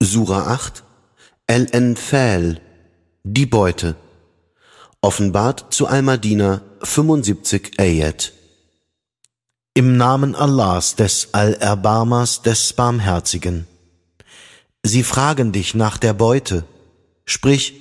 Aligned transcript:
Sura 0.00 0.46
8 0.46 0.84
El-Enfal 1.48 2.60
Die 3.24 3.46
Beute. 3.46 3.96
Offenbart 5.00 5.74
zu 5.74 5.88
Al-Madina 5.88 6.62
75 6.84 7.72
Ayat. 7.80 8.32
Im 9.74 9.96
Namen 9.96 10.36
Allahs 10.36 10.94
des 10.94 11.30
Al-Erbarmers 11.32 12.42
des 12.42 12.74
Barmherzigen. 12.74 13.66
Sie 14.84 15.02
fragen 15.02 15.50
dich 15.50 15.74
nach 15.74 15.98
der 15.98 16.12
Beute, 16.12 16.62
sprich, 17.24 17.74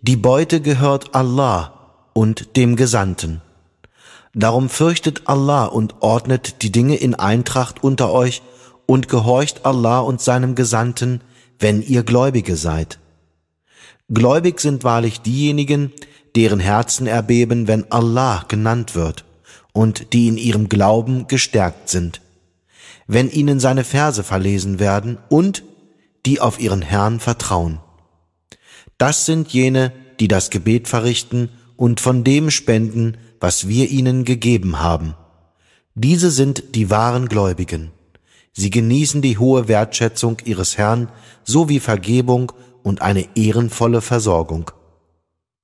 die 0.00 0.16
Beute 0.16 0.60
gehört 0.60 1.16
Allah 1.16 2.06
und 2.12 2.54
dem 2.54 2.76
Gesandten. 2.76 3.42
Darum 4.32 4.68
fürchtet 4.68 5.22
Allah 5.24 5.64
und 5.64 5.96
ordnet 6.02 6.62
die 6.62 6.70
Dinge 6.70 6.94
in 6.94 7.16
Eintracht 7.16 7.82
unter 7.82 8.12
euch 8.12 8.42
und 8.86 9.08
gehorcht 9.08 9.66
Allah 9.66 9.98
und 9.98 10.20
seinem 10.20 10.54
Gesandten, 10.54 11.20
wenn 11.58 11.82
ihr 11.82 12.02
Gläubige 12.02 12.56
seid. 12.56 12.98
Gläubig 14.12 14.60
sind 14.60 14.84
wahrlich 14.84 15.20
diejenigen, 15.20 15.92
deren 16.36 16.60
Herzen 16.60 17.06
erbeben, 17.06 17.68
wenn 17.68 17.90
Allah 17.90 18.44
genannt 18.48 18.94
wird 18.94 19.24
und 19.72 20.12
die 20.12 20.28
in 20.28 20.36
ihrem 20.36 20.68
Glauben 20.68 21.26
gestärkt 21.26 21.88
sind, 21.88 22.20
wenn 23.06 23.30
ihnen 23.30 23.60
seine 23.60 23.84
Verse 23.84 24.22
verlesen 24.22 24.78
werden 24.78 25.18
und 25.28 25.64
die 26.26 26.40
auf 26.40 26.60
ihren 26.60 26.82
Herrn 26.82 27.20
vertrauen. 27.20 27.80
Das 28.98 29.26
sind 29.26 29.52
jene, 29.52 29.92
die 30.20 30.28
das 30.28 30.50
Gebet 30.50 30.88
verrichten 30.88 31.50
und 31.76 32.00
von 32.00 32.24
dem 32.24 32.50
spenden, 32.50 33.16
was 33.40 33.68
wir 33.68 33.90
ihnen 33.90 34.24
gegeben 34.24 34.80
haben. 34.80 35.14
Diese 35.94 36.30
sind 36.30 36.74
die 36.74 36.90
wahren 36.90 37.28
Gläubigen. 37.28 37.90
Sie 38.56 38.70
genießen 38.70 39.20
die 39.20 39.36
hohe 39.36 39.68
Wertschätzung 39.68 40.38
ihres 40.44 40.78
Herrn 40.78 41.08
sowie 41.42 41.80
Vergebung 41.80 42.52
und 42.84 43.02
eine 43.02 43.26
ehrenvolle 43.34 44.00
Versorgung. 44.00 44.70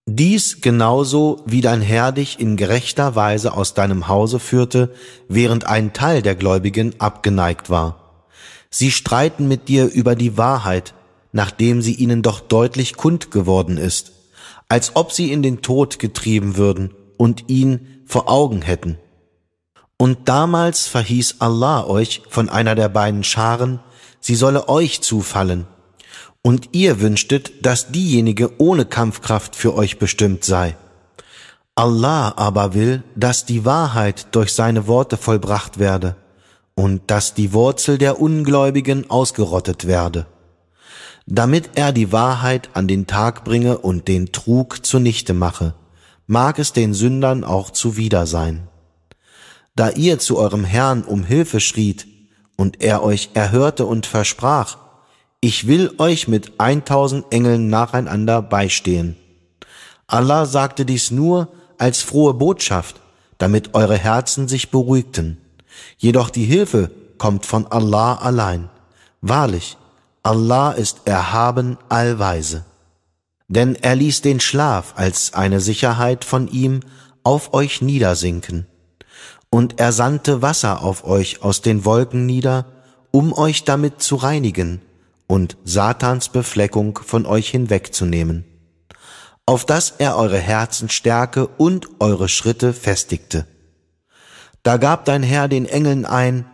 Dies 0.06 0.60
genauso 0.60 1.40
wie 1.46 1.60
dein 1.60 1.82
Herr 1.82 2.10
dich 2.10 2.40
in 2.40 2.56
gerechter 2.56 3.14
Weise 3.14 3.54
aus 3.54 3.74
deinem 3.74 4.08
Hause 4.08 4.40
führte, 4.40 4.92
während 5.28 5.66
ein 5.66 5.92
Teil 5.92 6.20
der 6.20 6.34
Gläubigen 6.34 6.94
abgeneigt 6.98 7.70
war. 7.70 8.24
Sie 8.70 8.90
streiten 8.90 9.46
mit 9.46 9.68
dir 9.68 9.86
über 9.86 10.16
die 10.16 10.36
Wahrheit, 10.36 10.94
nachdem 11.32 11.82
sie 11.82 11.94
ihnen 11.94 12.22
doch 12.22 12.40
deutlich 12.40 12.96
kund 12.96 13.30
geworden 13.30 13.76
ist, 13.76 14.12
als 14.68 14.96
ob 14.96 15.12
sie 15.12 15.30
in 15.30 15.42
den 15.42 15.62
Tod 15.62 16.00
getrieben 16.00 16.56
würden 16.56 16.92
und 17.16 17.48
ihn 17.48 18.02
vor 18.04 18.28
Augen 18.28 18.62
hätten. 18.62 18.98
Und 20.00 20.30
damals 20.30 20.86
verhieß 20.86 21.36
Allah 21.40 21.84
euch 21.84 22.22
von 22.30 22.48
einer 22.48 22.74
der 22.74 22.88
beiden 22.88 23.22
Scharen, 23.22 23.80
sie 24.18 24.34
solle 24.34 24.66
euch 24.66 25.02
zufallen. 25.02 25.66
Und 26.40 26.70
ihr 26.72 27.02
wünschtet, 27.02 27.66
dass 27.66 27.92
diejenige 27.92 28.58
ohne 28.58 28.86
Kampfkraft 28.86 29.54
für 29.54 29.74
euch 29.74 29.98
bestimmt 29.98 30.42
sei. 30.42 30.74
Allah 31.74 32.32
aber 32.38 32.72
will, 32.72 33.02
dass 33.14 33.44
die 33.44 33.66
Wahrheit 33.66 34.28
durch 34.30 34.54
seine 34.54 34.86
Worte 34.86 35.18
vollbracht 35.18 35.78
werde 35.78 36.16
und 36.74 37.10
dass 37.10 37.34
die 37.34 37.52
Wurzel 37.52 37.98
der 37.98 38.22
Ungläubigen 38.22 39.10
ausgerottet 39.10 39.86
werde, 39.86 40.24
damit 41.26 41.72
er 41.74 41.92
die 41.92 42.10
Wahrheit 42.10 42.70
an 42.72 42.88
den 42.88 43.06
Tag 43.06 43.44
bringe 43.44 43.76
und 43.76 44.08
den 44.08 44.32
Trug 44.32 44.82
zunichte 44.82 45.34
mache, 45.34 45.74
mag 46.26 46.58
es 46.58 46.72
den 46.72 46.94
Sündern 46.94 47.44
auch 47.44 47.68
zuwider 47.68 48.26
sein 48.26 48.66
da 49.74 49.90
ihr 49.90 50.18
zu 50.18 50.38
eurem 50.38 50.64
Herrn 50.64 51.02
um 51.04 51.24
Hilfe 51.24 51.60
schriet 51.60 52.06
und 52.56 52.82
er 52.82 53.02
euch 53.02 53.30
erhörte 53.34 53.86
und 53.86 54.06
versprach, 54.06 54.76
ich 55.40 55.66
will 55.66 55.94
euch 55.98 56.28
mit 56.28 56.60
eintausend 56.60 57.24
Engeln 57.30 57.70
nacheinander 57.70 58.42
beistehen. 58.42 59.16
Allah 60.06 60.44
sagte 60.44 60.84
dies 60.84 61.10
nur 61.10 61.48
als 61.78 62.02
frohe 62.02 62.34
Botschaft, 62.34 63.00
damit 63.38 63.74
eure 63.74 63.96
Herzen 63.96 64.48
sich 64.48 64.70
beruhigten. 64.70 65.38
Jedoch 65.96 66.28
die 66.28 66.44
Hilfe 66.44 66.90
kommt 67.16 67.46
von 67.46 67.66
Allah 67.66 68.16
allein. 68.16 68.68
Wahrlich, 69.22 69.78
Allah 70.22 70.72
ist 70.72 71.02
erhaben 71.06 71.78
allweise. 71.88 72.66
Denn 73.48 73.76
er 73.76 73.96
ließ 73.96 74.20
den 74.20 74.40
Schlaf 74.40 74.92
als 74.96 75.32
eine 75.32 75.60
Sicherheit 75.60 76.26
von 76.26 76.48
ihm 76.48 76.80
auf 77.22 77.54
euch 77.54 77.80
niedersinken 77.80 78.66
und 79.50 79.80
er 79.80 79.92
sandte 79.92 80.42
Wasser 80.42 80.82
auf 80.82 81.04
euch 81.04 81.42
aus 81.42 81.60
den 81.60 81.84
Wolken 81.84 82.24
nieder, 82.24 82.66
um 83.10 83.32
euch 83.32 83.64
damit 83.64 84.00
zu 84.00 84.16
reinigen 84.16 84.80
und 85.26 85.56
Satans 85.64 86.28
Befleckung 86.28 86.98
von 87.04 87.26
euch 87.26 87.50
hinwegzunehmen, 87.50 88.44
auf 89.46 89.66
dass 89.66 89.94
er 89.98 90.16
eure 90.16 90.38
Herzen 90.38 90.88
stärke 90.88 91.46
und 91.46 91.88
eure 91.98 92.28
Schritte 92.28 92.72
festigte. 92.72 93.46
Da 94.62 94.76
gab 94.76 95.04
dein 95.04 95.22
Herr 95.22 95.48
den 95.48 95.66
Engeln 95.66 96.04
ein, 96.04 96.44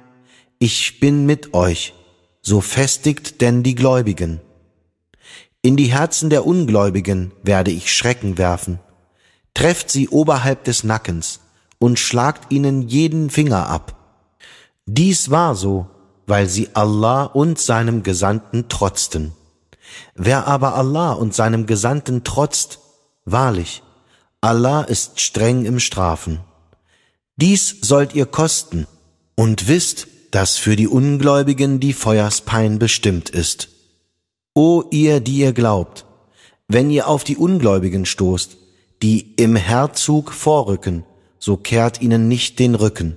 ich 0.58 1.00
bin 1.00 1.26
mit 1.26 1.52
euch, 1.52 1.92
so 2.40 2.60
festigt 2.60 3.40
denn 3.40 3.62
die 3.62 3.74
Gläubigen. 3.74 4.40
In 5.60 5.76
die 5.76 5.92
Herzen 5.92 6.30
der 6.30 6.46
Ungläubigen 6.46 7.32
werde 7.42 7.72
ich 7.72 7.92
Schrecken 7.92 8.38
werfen, 8.38 8.78
trefft 9.52 9.90
sie 9.90 10.08
oberhalb 10.08 10.64
des 10.64 10.84
Nackens, 10.84 11.40
und 11.78 11.98
schlagt 11.98 12.52
ihnen 12.52 12.82
jeden 12.82 13.30
Finger 13.30 13.68
ab. 13.68 13.96
Dies 14.86 15.30
war 15.30 15.54
so, 15.54 15.86
weil 16.26 16.48
sie 16.48 16.70
Allah 16.74 17.24
und 17.24 17.58
seinem 17.58 18.02
Gesandten 18.02 18.68
trotzten. 18.68 19.32
Wer 20.14 20.46
aber 20.46 20.74
Allah 20.74 21.12
und 21.12 21.34
seinem 21.34 21.66
Gesandten 21.66 22.24
trotzt, 22.24 22.80
wahrlich, 23.24 23.82
Allah 24.40 24.82
ist 24.82 25.20
streng 25.20 25.64
im 25.64 25.80
Strafen. 25.80 26.40
Dies 27.36 27.76
sollt 27.82 28.14
ihr 28.14 28.26
kosten 28.26 28.86
und 29.34 29.68
wisst, 29.68 30.08
dass 30.30 30.56
für 30.56 30.76
die 30.76 30.88
Ungläubigen 30.88 31.80
die 31.80 31.92
Feuerspein 31.92 32.78
bestimmt 32.78 33.30
ist. 33.30 33.68
O 34.54 34.84
ihr, 34.90 35.20
die 35.20 35.38
ihr 35.38 35.52
glaubt, 35.52 36.06
wenn 36.68 36.90
ihr 36.90 37.08
auf 37.08 37.24
die 37.24 37.36
Ungläubigen 37.36 38.06
stoßt, 38.06 38.56
die 39.02 39.34
im 39.36 39.56
Herzug 39.56 40.32
vorrücken, 40.32 41.04
so 41.46 41.56
kehrt 41.56 42.02
ihnen 42.02 42.26
nicht 42.26 42.58
den 42.58 42.74
Rücken. 42.74 43.16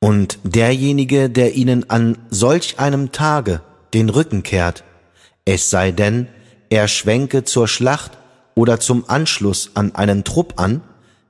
Und 0.00 0.40
derjenige, 0.42 1.30
der 1.30 1.54
ihnen 1.54 1.88
an 1.88 2.18
solch 2.28 2.80
einem 2.80 3.12
Tage 3.12 3.60
den 3.94 4.08
Rücken 4.08 4.42
kehrt, 4.42 4.82
es 5.44 5.70
sei 5.70 5.92
denn, 5.92 6.26
er 6.70 6.88
schwenke 6.88 7.44
zur 7.44 7.68
Schlacht 7.68 8.18
oder 8.56 8.80
zum 8.80 9.08
Anschluss 9.08 9.70
an 9.74 9.94
einen 9.94 10.24
Trupp 10.24 10.54
an, 10.56 10.82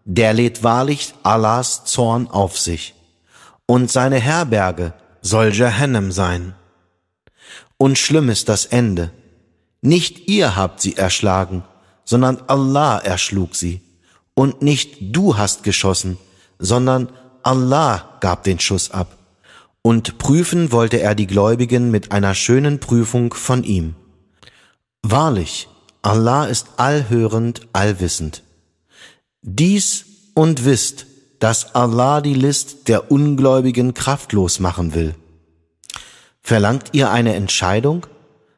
der 0.07 0.33
lädt 0.33 0.65
wahrlich 0.65 1.13
Allahs 1.23 1.85
Zorn 1.85 2.29
auf 2.29 2.59
sich. 2.59 2.95
Und 3.67 3.91
seine 3.91 4.21
Herberge 4.21 4.95
soll 5.21 5.53
Jahannam 5.53 6.13
sein. 6.13 6.55
Und 7.77 7.99
schlimm 7.99 8.31
ist 8.31 8.49
das 8.49 8.65
Ende. 8.65 9.11
Nicht 9.83 10.31
ihr 10.31 10.57
habt 10.57 10.81
sie 10.81 10.97
erschlagen, 10.97 11.63
sondern 12.07 12.39
Allah 12.47 12.97
erschlug 13.01 13.55
sie 13.55 13.83
und 14.41 14.63
nicht 14.63 14.97
du 15.15 15.37
hast 15.37 15.65
geschossen, 15.65 16.17
sondern 16.59 17.13
Allah 17.43 18.17
gab 18.21 18.43
den 18.43 18.59
Schuss 18.59 18.91
ab. 18.91 19.19
Und 19.83 20.17
prüfen 20.17 20.73
wollte 20.73 20.99
er 20.99 21.15
die 21.15 21.27
Gläubigen 21.27 21.91
mit 21.91 22.11
einer 22.11 22.35
schönen 22.35 22.81
Prüfung 22.81 23.35
von 23.35 23.65
ihm. 23.65 23.97
Wahrlich, 25.03 25.69
Allah 26.01 26.47
ist 26.47 26.69
allhörend, 26.79 27.69
allwissend. 27.75 28.43
Dies 29.43 30.07
und 30.33 30.65
wisst, 30.65 31.05
dass 31.39 31.75
Allah 31.75 32.23
die 32.23 32.33
List 32.33 32.89
der 32.89 33.13
Ungläubigen 33.13 33.93
kraftlos 33.93 34.59
machen 34.59 34.95
will. 34.95 35.15
Verlangt 36.41 36.89
ihr 36.93 37.11
eine 37.11 37.35
Entscheidung? 37.35 38.07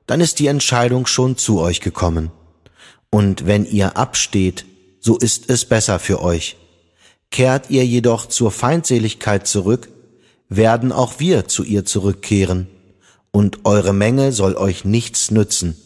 Dann 0.06 0.20
ist 0.20 0.38
die 0.38 0.46
Entscheidung 0.46 1.06
schon 1.06 1.36
zu 1.36 1.58
euch 1.58 1.80
gekommen. 1.80 2.30
Und 3.10 3.46
wenn 3.46 3.64
ihr 3.64 3.96
absteht, 3.96 4.64
so 5.02 5.18
ist 5.18 5.50
es 5.50 5.64
besser 5.66 5.98
für 5.98 6.22
euch. 6.22 6.56
Kehrt 7.30 7.70
ihr 7.70 7.84
jedoch 7.84 8.26
zur 8.26 8.52
Feindseligkeit 8.52 9.46
zurück, 9.46 9.88
werden 10.48 10.92
auch 10.92 11.18
wir 11.18 11.48
zu 11.48 11.64
ihr 11.64 11.84
zurückkehren, 11.84 12.68
und 13.32 13.64
eure 13.64 13.92
Menge 13.92 14.30
soll 14.32 14.56
euch 14.56 14.84
nichts 14.84 15.30
nützen, 15.30 15.76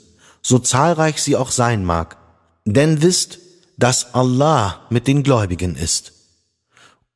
so 0.42 0.58
zahlreich 0.58 1.22
sie 1.22 1.36
auch 1.36 1.50
sein 1.50 1.84
mag. 1.84 2.16
Denn 2.64 3.02
wisst, 3.02 3.38
dass 3.78 4.14
Allah 4.14 4.80
mit 4.90 5.06
den 5.06 5.22
Gläubigen 5.22 5.76
ist. 5.76 6.12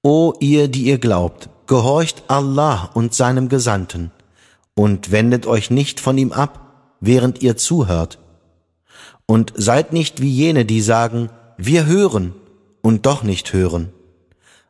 O 0.03 0.33
ihr, 0.41 0.69
die 0.69 0.85
ihr 0.85 0.99
glaubt, 0.99 1.51
gehorcht 1.67 2.23
Allah 2.29 2.91
und 2.95 3.13
seinem 3.13 3.49
Gesandten 3.49 4.13
und 4.75 5.11
wendet 5.11 5.47
euch 5.47 5.71
nicht 5.71 6.01
von 6.01 6.17
ihm 6.17 6.33
ab, 6.33 6.95
während 7.01 7.43
ihr 7.43 7.57
zuhört. 7.57 8.19
Und 9.27 9.53
seid 9.57 9.93
nicht 9.93 10.23
wie 10.23 10.31
jene, 10.31 10.65
die 10.65 10.81
sagen, 10.81 11.31
wir 11.67 11.87
hören 11.87 12.35
und 12.83 13.07
doch 13.07 13.23
nicht 13.23 13.53
hören. 13.53 13.93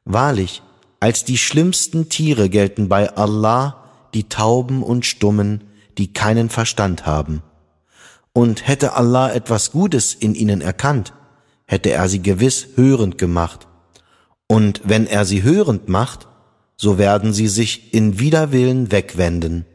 Wahrlich, 0.04 0.62
als 0.98 1.24
die 1.24 1.38
schlimmsten 1.38 2.08
Tiere 2.08 2.48
gelten 2.48 2.88
bei 2.88 3.14
Allah 3.16 3.84
die 4.12 4.28
Tauben 4.28 4.82
und 4.82 5.06
Stummen, 5.06 5.64
die 5.98 6.12
keinen 6.12 6.48
Verstand 6.48 7.06
haben. 7.06 7.42
Und 8.32 8.66
hätte 8.66 8.94
Allah 8.94 9.32
etwas 9.32 9.70
Gutes 9.72 10.14
in 10.14 10.34
ihnen 10.34 10.60
erkannt, 10.60 11.12
hätte 11.66 11.90
er 11.90 12.08
sie 12.08 12.22
gewiss 12.22 12.68
hörend 12.74 13.18
gemacht. 13.18 13.66
Und 14.46 14.82
wenn 14.84 15.06
er 15.06 15.24
sie 15.24 15.42
hörend 15.42 15.88
macht, 15.88 16.26
so 16.76 16.98
werden 16.98 17.32
sie 17.32 17.48
sich 17.48 17.94
in 17.94 18.18
Widerwillen 18.18 18.90
wegwenden. 18.90 19.66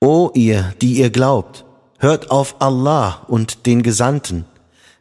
O 0.00 0.30
ihr, 0.34 0.74
die 0.80 0.94
ihr 0.94 1.10
glaubt, 1.10 1.64
hört 1.98 2.30
auf 2.30 2.56
Allah 2.60 3.24
und 3.28 3.66
den 3.66 3.82
Gesandten, 3.82 4.46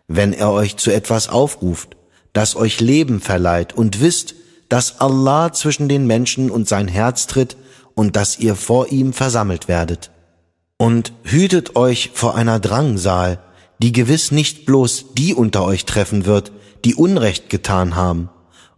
wenn 0.07 0.33
er 0.33 0.51
euch 0.51 0.77
zu 0.77 0.91
etwas 0.91 1.29
aufruft, 1.29 1.95
das 2.33 2.55
euch 2.55 2.79
Leben 2.79 3.21
verleiht 3.21 3.73
und 3.73 4.01
wisst, 4.01 4.35
dass 4.69 5.00
Allah 5.00 5.53
zwischen 5.53 5.88
den 5.88 6.07
Menschen 6.07 6.50
und 6.50 6.67
sein 6.67 6.88
Herz 6.88 7.27
tritt 7.27 7.57
und 7.95 8.15
dass 8.15 8.39
ihr 8.39 8.55
vor 8.55 8.91
ihm 8.91 9.13
versammelt 9.13 9.67
werdet. 9.67 10.11
Und 10.77 11.13
hütet 11.23 11.75
euch 11.75 12.11
vor 12.13 12.35
einer 12.35 12.59
Drangsal, 12.59 13.39
die 13.79 13.91
gewiss 13.91 14.31
nicht 14.31 14.65
bloß 14.65 15.13
die 15.13 15.33
unter 15.33 15.63
euch 15.63 15.85
treffen 15.85 16.25
wird, 16.25 16.51
die 16.85 16.95
Unrecht 16.95 17.50
getan 17.50 17.95
haben, 17.95 18.29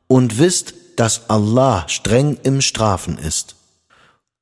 und 0.07 0.37
wisst, 0.37 0.73
dass 0.97 1.29
Allah 1.29 1.85
streng 1.87 2.37
im 2.43 2.61
Strafen 2.61 3.17
ist. 3.17 3.55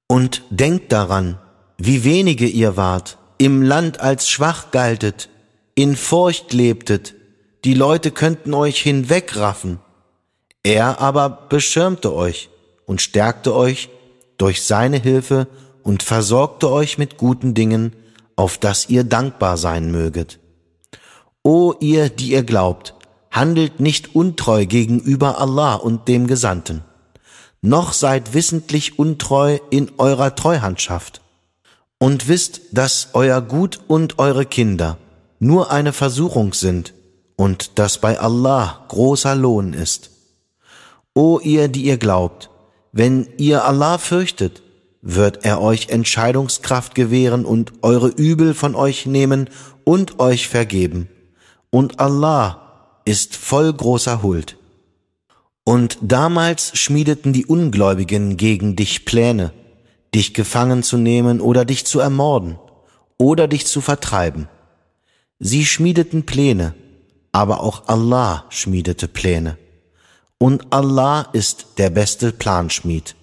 Und 0.07 0.41
denkt 0.49 0.91
daran, 0.91 1.39
wie 1.77 2.03
wenige 2.03 2.47
ihr 2.47 2.77
wart, 2.77 3.17
im 3.37 3.61
Land 3.61 3.99
als 3.99 4.29
schwach 4.29 4.71
galtet, 4.71 5.29
in 5.75 5.95
Furcht 5.95 6.53
lebtet, 6.53 7.15
die 7.65 7.73
Leute 7.73 8.11
könnten 8.11 8.53
euch 8.53 8.81
hinwegraffen. 8.81 9.79
Er 10.63 11.01
aber 11.01 11.29
beschirmte 11.49 12.13
euch 12.13 12.49
und 12.85 13.01
stärkte 13.01 13.55
euch 13.55 13.89
durch 14.37 14.63
seine 14.63 14.97
Hilfe 14.97 15.47
und 15.81 16.03
versorgte 16.03 16.69
euch 16.69 16.97
mit 16.97 17.17
guten 17.17 17.53
Dingen, 17.53 17.95
auf 18.35 18.57
dass 18.57 18.89
ihr 18.89 19.03
dankbar 19.03 19.57
sein 19.57 19.91
möget. 19.91 20.39
O 21.43 21.73
ihr, 21.79 22.09
die 22.09 22.31
ihr 22.31 22.43
glaubt, 22.43 22.93
handelt 23.31 23.79
nicht 23.79 24.15
untreu 24.15 24.65
gegenüber 24.65 25.39
Allah 25.39 25.75
und 25.75 26.07
dem 26.07 26.27
Gesandten, 26.27 26.83
noch 27.61 27.93
seid 27.93 28.33
wissentlich 28.33 28.99
untreu 28.99 29.57
in 29.69 29.91
eurer 29.97 30.35
Treuhandschaft. 30.35 31.21
Und 31.97 32.27
wisst, 32.27 32.61
dass 32.71 33.09
euer 33.13 33.41
Gut 33.41 33.79
und 33.87 34.19
eure 34.19 34.45
Kinder 34.45 34.97
nur 35.43 35.71
eine 35.71 35.93
Versuchung 35.93 36.53
sind 36.53 36.93
und 37.35 37.77
dass 37.77 37.99
bei 37.99 38.19
Allah 38.19 38.85
großer 38.87 39.35
Lohn 39.35 39.73
ist. 39.73 40.11
O 41.13 41.39
ihr, 41.39 41.67
die 41.67 41.83
ihr 41.83 41.97
glaubt, 41.97 42.49
wenn 42.91 43.27
ihr 43.37 43.65
Allah 43.65 43.97
fürchtet, 43.97 44.63
wird 45.01 45.43
er 45.45 45.61
euch 45.61 45.89
Entscheidungskraft 45.89 46.95
gewähren 46.95 47.45
und 47.45 47.73
eure 47.81 48.07
Übel 48.07 48.53
von 48.53 48.73
euch 48.73 49.05
nehmen 49.05 49.49
und 49.83 50.19
euch 50.19 50.47
vergeben. 50.47 51.09
Und 51.69 51.99
Allah 51.99 52.99
ist 53.05 53.35
voll 53.35 53.73
großer 53.73 54.23
Huld. 54.23 54.57
Und 55.65 55.97
damals 56.01 56.77
schmiedeten 56.77 57.33
die 57.33 57.45
Ungläubigen 57.45 58.37
gegen 58.37 58.75
dich 58.75 59.05
Pläne, 59.05 59.51
dich 60.15 60.33
gefangen 60.33 60.83
zu 60.83 60.97
nehmen 60.97 61.41
oder 61.41 61.65
dich 61.65 61.85
zu 61.85 61.99
ermorden 61.99 62.57
oder 63.17 63.47
dich 63.47 63.65
zu 63.65 63.81
vertreiben. 63.81 64.47
Sie 65.39 65.65
schmiedeten 65.65 66.25
Pläne, 66.25 66.73
aber 67.31 67.61
auch 67.61 67.87
Allah 67.87 68.45
schmiedete 68.49 69.07
Pläne. 69.07 69.57
Und 70.37 70.71
Allah 70.71 71.27
ist 71.33 71.67
der 71.77 71.89
beste 71.89 72.31
Planschmied. 72.31 73.15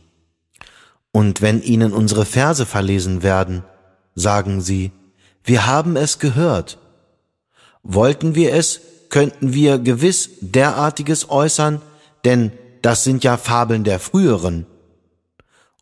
Und 1.12 1.42
wenn 1.42 1.62
ihnen 1.62 1.92
unsere 1.92 2.24
Verse 2.24 2.66
verlesen 2.66 3.22
werden, 3.22 3.64
sagen 4.14 4.60
sie, 4.60 4.92
wir 5.44 5.66
haben 5.66 5.96
es 5.96 6.18
gehört. 6.18 6.78
Wollten 7.82 8.34
wir 8.34 8.54
es, 8.54 8.80
könnten 9.08 9.52
wir 9.52 9.78
gewiss 9.78 10.30
derartiges 10.40 11.30
äußern, 11.30 11.80
denn 12.24 12.52
das 12.82 13.04
sind 13.04 13.24
ja 13.24 13.36
Fabeln 13.36 13.84
der 13.84 13.98
früheren. 13.98 14.66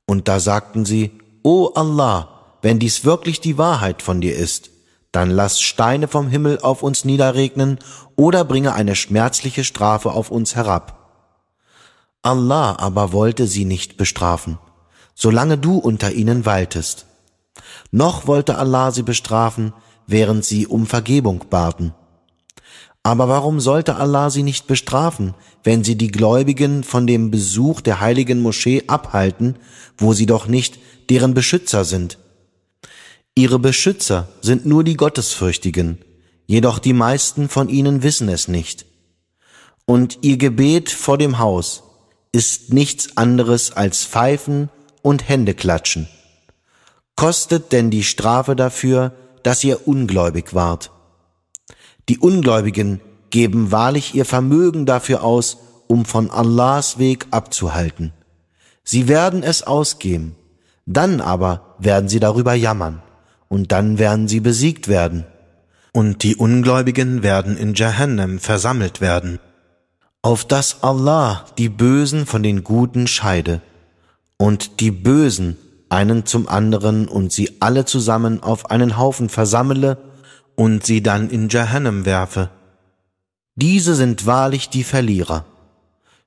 Und 0.06 0.28
da 0.28 0.40
sagten 0.40 0.84
sie, 0.84 1.12
O 1.42 1.72
Allah, 1.74 2.56
wenn 2.62 2.78
dies 2.78 3.04
wirklich 3.04 3.40
die 3.40 3.58
Wahrheit 3.58 4.02
von 4.02 4.20
dir 4.20 4.36
ist, 4.36 4.70
dann 5.12 5.30
lass 5.30 5.60
Steine 5.60 6.08
vom 6.08 6.28
Himmel 6.28 6.58
auf 6.60 6.82
uns 6.82 7.04
niederregnen 7.04 7.78
oder 8.16 8.44
bringe 8.44 8.74
eine 8.74 8.94
schmerzliche 8.94 9.64
Strafe 9.64 10.12
auf 10.12 10.30
uns 10.30 10.54
herab. 10.54 10.98
Allah 12.22 12.76
aber 12.78 13.12
wollte 13.12 13.46
sie 13.46 13.64
nicht 13.64 13.96
bestrafen, 13.96 14.58
solange 15.14 15.56
du 15.56 15.78
unter 15.78 16.12
ihnen 16.12 16.44
weiltest. 16.44 17.06
Noch 17.90 18.26
wollte 18.26 18.58
Allah 18.58 18.90
sie 18.90 19.02
bestrafen, 19.02 19.72
während 20.06 20.44
sie 20.44 20.66
um 20.66 20.86
Vergebung 20.86 21.44
baten. 21.48 21.94
Aber 23.02 23.28
warum 23.28 23.60
sollte 23.60 23.96
Allah 23.96 24.28
sie 24.28 24.42
nicht 24.42 24.66
bestrafen, 24.66 25.34
wenn 25.62 25.84
sie 25.84 25.96
die 25.96 26.10
Gläubigen 26.10 26.84
von 26.84 27.06
dem 27.06 27.30
Besuch 27.30 27.80
der 27.80 28.00
heiligen 28.00 28.42
Moschee 28.42 28.84
abhalten, 28.86 29.56
wo 29.96 30.12
sie 30.12 30.26
doch 30.26 30.46
nicht 30.46 30.78
deren 31.08 31.32
Beschützer 31.32 31.84
sind? 31.84 32.18
Ihre 33.38 33.60
Beschützer 33.60 34.26
sind 34.40 34.66
nur 34.66 34.82
die 34.82 34.96
Gottesfürchtigen, 34.96 35.98
jedoch 36.48 36.80
die 36.80 36.92
meisten 36.92 37.48
von 37.48 37.68
ihnen 37.68 38.02
wissen 38.02 38.28
es 38.28 38.48
nicht. 38.48 38.84
Und 39.84 40.18
ihr 40.22 40.38
Gebet 40.38 40.90
vor 40.90 41.18
dem 41.18 41.38
Haus 41.38 41.84
ist 42.32 42.72
nichts 42.72 43.16
anderes 43.16 43.70
als 43.70 44.04
Pfeifen 44.04 44.70
und 45.02 45.28
Händeklatschen. 45.28 46.08
Kostet 47.14 47.70
denn 47.70 47.92
die 47.92 48.02
Strafe 48.02 48.56
dafür, 48.56 49.12
dass 49.44 49.62
ihr 49.62 49.86
ungläubig 49.86 50.52
wart? 50.52 50.90
Die 52.08 52.18
Ungläubigen 52.18 53.00
geben 53.30 53.70
wahrlich 53.70 54.16
ihr 54.16 54.24
Vermögen 54.24 54.84
dafür 54.84 55.22
aus, 55.22 55.58
um 55.86 56.06
von 56.06 56.28
Allahs 56.32 56.98
Weg 56.98 57.28
abzuhalten. 57.30 58.12
Sie 58.82 59.06
werden 59.06 59.44
es 59.44 59.62
ausgeben, 59.62 60.34
dann 60.86 61.20
aber 61.20 61.76
werden 61.78 62.08
sie 62.08 62.18
darüber 62.18 62.54
jammern, 62.54 63.00
und 63.48 63.72
dann 63.72 63.98
werden 63.98 64.28
sie 64.28 64.40
besiegt 64.40 64.88
werden. 64.88 65.24
Und 65.92 66.22
die 66.22 66.36
Ungläubigen 66.36 67.22
werden 67.22 67.56
in 67.56 67.74
Jahannam 67.74 68.38
versammelt 68.38 69.00
werden, 69.00 69.40
auf 70.22 70.44
dass 70.44 70.82
Allah 70.82 71.46
die 71.56 71.68
Bösen 71.68 72.26
von 72.26 72.42
den 72.42 72.62
Guten 72.62 73.06
scheide, 73.06 73.60
und 74.36 74.80
die 74.80 74.92
Bösen 74.92 75.56
einen 75.88 76.26
zum 76.26 76.48
anderen 76.48 77.08
und 77.08 77.32
sie 77.32 77.56
alle 77.60 77.84
zusammen 77.84 78.42
auf 78.42 78.70
einen 78.70 78.96
Haufen 78.96 79.28
versammle 79.28 79.98
und 80.54 80.84
sie 80.84 81.02
dann 81.02 81.30
in 81.30 81.48
Jahannam 81.48 82.04
werfe. 82.04 82.50
Diese 83.56 83.94
sind 83.94 84.26
wahrlich 84.26 84.68
die 84.68 84.84
Verlierer. 84.84 85.44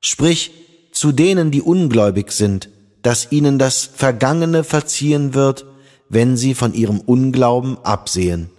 Sprich 0.02 0.52
zu 0.92 1.12
denen, 1.12 1.52
die 1.52 1.62
ungläubig 1.62 2.32
sind, 2.32 2.70
dass 3.04 3.32
ihnen 3.32 3.58
das 3.58 3.90
Vergangene 3.94 4.64
verziehen 4.64 5.34
wird, 5.34 5.66
wenn 6.12 6.36
sie 6.36 6.54
von 6.56 6.74
ihrem 6.74 7.00
Unglauben 7.00 7.78
absehen. 7.84 8.50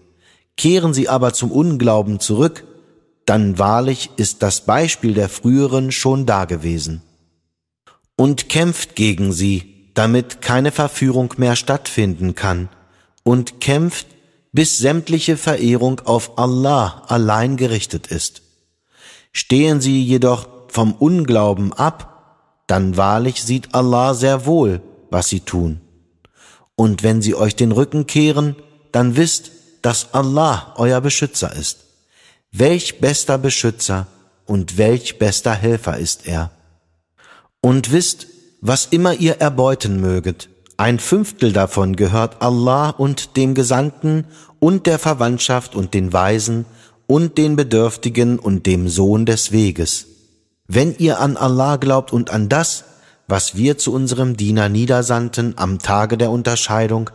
Kehren 0.57 0.95
sie 0.95 1.09
aber 1.09 1.35
zum 1.35 1.51
Unglauben 1.53 2.19
zurück, 2.19 2.65
dann 3.27 3.59
wahrlich 3.59 4.11
ist 4.17 4.43
das 4.43 4.63
Beispiel 4.63 5.13
der 5.13 5.29
früheren 5.29 5.93
schon 5.93 6.25
dagewesen. 6.25 7.03
Und 8.17 8.49
kämpft 8.49 8.97
gegen 8.97 9.33
sie, 9.33 9.91
damit 9.95 10.41
keine 10.41 10.73
Verführung 10.73 11.35
mehr 11.37 11.55
stattfinden 11.55 12.35
kann, 12.35 12.71
und 13.23 13.61
kämpft 13.61 14.07
bis 14.53 14.79
sämtliche 14.79 15.37
Verehrung 15.37 16.01
auf 16.01 16.39
Allah 16.39 17.03
allein 17.09 17.59
gerichtet 17.59 18.07
ist. 18.07 18.43
Stehen 19.33 19.81
sie 19.81 20.03
jedoch 20.03 20.49
vom 20.69 20.93
Unglauben 20.93 21.73
ab, 21.75 22.63
dann 22.67 22.97
wahrlich 22.97 23.43
sieht 23.43 23.75
Allah 23.75 24.15
sehr 24.15 24.47
wohl, 24.47 24.81
was 25.11 25.29
sie 25.29 25.41
tun. 25.41 25.81
Und 26.83 27.05
wenn 27.05 27.23
sie 27.23 27.37
euch 27.37 27.55
den 27.55 27.71
Rücken 27.71 28.09
kehren, 28.09 28.57
dann 28.91 29.15
wisst, 29.15 29.53
dass 29.83 30.15
Allah 30.15 30.75
euer 30.77 31.01
Beschützer 31.01 31.55
ist. 31.55 31.85
Welch 32.51 32.99
bester 32.99 33.39
Beschützer 33.39 34.09
und 34.47 34.79
welch 34.79 35.17
bester 35.21 35.53
Helfer 35.53 35.97
ist 35.97 36.27
er. 36.27 36.51
Und 37.61 37.93
wisst, 37.93 38.27
was 38.61 38.87
immer 38.87 39.15
ihr 39.15 39.41
erbeuten 39.41 40.01
möget, 40.01 40.49
ein 40.77 40.99
Fünftel 40.99 41.53
davon 41.53 41.95
gehört 41.95 42.43
Allah 42.43 42.91
und 42.91 43.37
dem 43.37 43.55
Gesandten 43.55 44.25
und 44.59 44.87
der 44.87 44.99
Verwandtschaft 44.99 45.77
und 45.77 45.95
den 45.95 46.13
Weisen 46.13 46.65
und 47.07 47.39
den 47.39 47.55
Bedürftigen 47.55 48.41
und 48.41 48.67
dem 48.67 48.89
Sohn 48.89 49.25
des 49.25 49.53
Weges. 49.53 50.07
Wenn 50.67 50.97
ihr 50.99 51.21
an 51.21 51.37
Allah 51.37 51.77
glaubt 51.77 52.13
und 52.13 52.31
an 52.31 52.49
das, 52.49 52.83
was 53.33 53.57
wir 53.57 53.79
zu 53.79 53.95
unserem 53.95 54.37
Diener 54.37 54.69
niedersandten 54.69 55.55
am 55.57 55.79
Tage 55.79 56.19
der 56.19 56.31
Unterscheidung, 56.31 57.09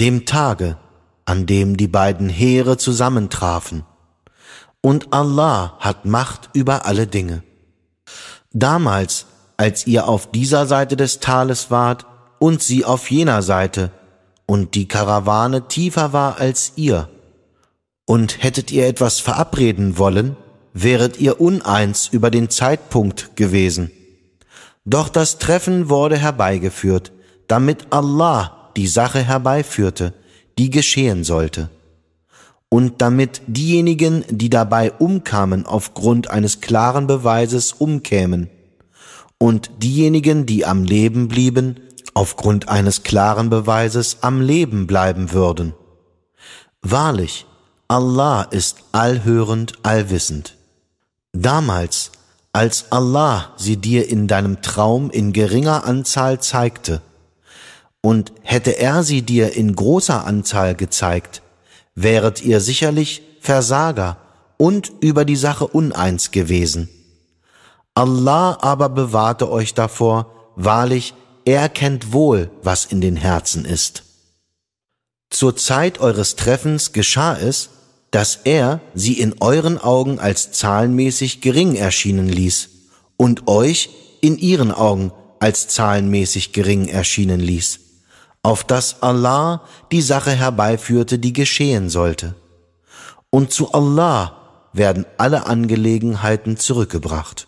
dem 0.00 0.24
Tage, 0.24 0.78
an 1.26 1.44
dem 1.44 1.76
die 1.76 1.86
beiden 1.86 2.30
Heere 2.30 2.78
zusammentrafen. 2.78 3.84
Und 4.80 5.12
Allah 5.12 5.76
hat 5.78 6.06
Macht 6.06 6.48
über 6.54 6.86
alle 6.86 7.06
Dinge. 7.06 7.42
Damals, 8.54 9.26
als 9.58 9.86
ihr 9.86 10.08
auf 10.08 10.30
dieser 10.30 10.64
Seite 10.64 10.96
des 10.96 11.20
Tales 11.20 11.70
wart, 11.70 12.06
und 12.38 12.62
sie 12.62 12.86
auf 12.86 13.10
jener 13.10 13.42
Seite, 13.42 13.90
und 14.46 14.74
die 14.74 14.88
Karawane 14.88 15.68
tiefer 15.68 16.14
war 16.14 16.38
als 16.38 16.72
ihr, 16.76 17.10
Und 18.06 18.42
hättet 18.42 18.72
ihr 18.72 18.86
etwas 18.86 19.20
verabreden 19.20 19.98
wollen, 19.98 20.38
wäret 20.72 21.20
ihr 21.20 21.38
uneins 21.38 22.08
über 22.10 22.30
den 22.30 22.48
Zeitpunkt 22.48 23.36
gewesen. 23.36 23.90
Doch 24.84 25.08
das 25.08 25.38
Treffen 25.38 25.88
wurde 25.88 26.16
herbeigeführt, 26.16 27.12
damit 27.48 27.88
Allah 27.90 28.70
die 28.76 28.86
Sache 28.86 29.22
herbeiführte, 29.22 30.14
die 30.58 30.70
geschehen 30.70 31.24
sollte. 31.24 31.70
Und 32.68 33.02
damit 33.02 33.42
diejenigen, 33.46 34.24
die 34.28 34.48
dabei 34.48 34.92
umkamen 34.92 35.66
aufgrund 35.66 36.30
eines 36.30 36.60
klaren 36.60 37.06
Beweises 37.06 37.72
umkämen, 37.72 38.48
und 39.42 39.70
diejenigen, 39.82 40.44
die 40.44 40.66
am 40.66 40.84
Leben 40.84 41.28
blieben, 41.28 41.80
aufgrund 42.12 42.68
eines 42.68 43.02
klaren 43.02 43.48
Beweises 43.48 44.18
am 44.20 44.42
Leben 44.42 44.86
bleiben 44.86 45.32
würden. 45.32 45.72
Wahrlich, 46.82 47.46
Allah 47.88 48.42
ist 48.42 48.84
allhörend, 48.92 49.72
allwissend. 49.82 50.56
Damals, 51.32 52.12
als 52.52 52.90
Allah 52.90 53.52
sie 53.56 53.76
dir 53.76 54.08
in 54.08 54.26
deinem 54.26 54.62
Traum 54.62 55.10
in 55.10 55.32
geringer 55.32 55.84
Anzahl 55.84 56.40
zeigte, 56.40 57.00
und 58.02 58.32
hätte 58.42 58.78
er 58.78 59.02
sie 59.02 59.22
dir 59.22 59.54
in 59.54 59.74
großer 59.74 60.24
Anzahl 60.26 60.74
gezeigt, 60.74 61.42
wäret 61.94 62.42
ihr 62.42 62.60
sicherlich 62.60 63.22
Versager 63.40 64.16
und 64.56 64.92
über 65.00 65.24
die 65.24 65.36
Sache 65.36 65.66
uneins 65.66 66.30
gewesen. 66.30 66.88
Allah 67.94 68.58
aber 68.60 68.88
bewahrte 68.88 69.50
euch 69.50 69.74
davor, 69.74 70.52
wahrlich, 70.56 71.14
er 71.44 71.68
kennt 71.68 72.12
wohl, 72.12 72.50
was 72.62 72.84
in 72.84 73.00
den 73.00 73.16
Herzen 73.16 73.64
ist. 73.64 74.04
Zur 75.30 75.56
Zeit 75.56 76.00
eures 76.00 76.36
Treffens 76.36 76.92
geschah 76.92 77.36
es, 77.36 77.70
dass 78.10 78.40
er 78.44 78.80
sie 78.94 79.20
in 79.20 79.36
euren 79.40 79.78
Augen 79.78 80.18
als 80.18 80.52
zahlenmäßig 80.52 81.40
gering 81.40 81.76
erschienen 81.76 82.28
ließ 82.28 82.70
und 83.16 83.46
euch 83.48 83.90
in 84.20 84.36
ihren 84.38 84.72
Augen 84.72 85.12
als 85.38 85.68
zahlenmäßig 85.68 86.52
gering 86.52 86.88
erschienen 86.88 87.40
ließ, 87.40 87.80
auf 88.42 88.64
dass 88.64 89.02
Allah 89.02 89.62
die 89.92 90.02
Sache 90.02 90.32
herbeiführte, 90.32 91.18
die 91.18 91.32
geschehen 91.32 91.88
sollte. 91.88 92.34
Und 93.30 93.52
zu 93.52 93.72
Allah 93.72 94.36
werden 94.72 95.06
alle 95.16 95.46
Angelegenheiten 95.46 96.56
zurückgebracht. 96.56 97.46